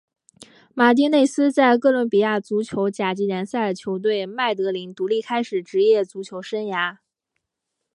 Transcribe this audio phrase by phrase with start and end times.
[0.73, 6.97] 马丁内斯在哥伦比亚足球甲级联赛球队麦德林独立开始职业足球生涯。